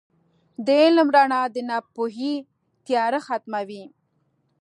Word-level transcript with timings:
•د 0.65 0.67
علم 0.81 1.07
رڼا 1.15 1.41
د 1.53 1.57
ناپوهۍ 1.69 2.35
تیاره 2.85 3.19
ختموي. 3.27 3.83